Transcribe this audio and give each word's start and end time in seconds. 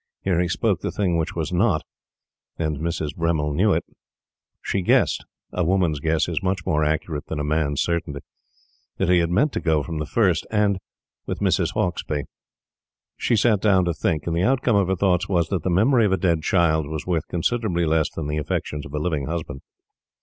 Here 0.23 0.41
he 0.41 0.47
spoke 0.47 0.81
the 0.81 0.89
thing 0.91 1.15
which 1.15 1.35
was 1.35 1.53
not; 1.53 1.83
and 2.57 2.77
Mrs. 2.79 3.15
Bremmil 3.15 3.53
knew 3.53 3.71
it. 3.71 3.83
She 4.59 4.81
guessed 4.81 5.23
a 5.53 5.63
woman's 5.63 5.99
guess 5.99 6.27
is 6.27 6.41
much 6.41 6.65
more 6.65 6.83
accurate 6.83 7.27
than 7.27 7.39
a 7.39 7.43
man's 7.43 7.81
certainty 7.83 8.21
that 8.97 9.09
he 9.09 9.19
had 9.19 9.29
meant 9.29 9.53
to 9.53 9.59
go 9.59 9.83
from 9.83 9.99
the 9.99 10.07
first, 10.07 10.47
and 10.49 10.79
with 11.27 11.37
Mrs. 11.39 11.73
Hauksbee. 11.75 12.23
She 13.15 13.35
sat 13.35 13.61
down 13.61 13.85
to 13.85 13.93
think, 13.93 14.25
and 14.25 14.35
the 14.35 14.41
outcome 14.41 14.75
of 14.75 14.87
her 14.87 14.95
thoughts 14.95 15.29
was 15.29 15.49
that 15.49 15.61
the 15.61 15.69
memory 15.69 16.05
of 16.07 16.13
a 16.13 16.17
dead 16.17 16.41
child 16.41 16.87
was 16.87 17.05
worth 17.05 17.27
considerably 17.27 17.85
less 17.85 18.09
than 18.09 18.25
the 18.25 18.37
affections 18.39 18.87
of 18.87 18.93
a 18.95 18.99
living 18.99 19.27
husband. 19.27 19.61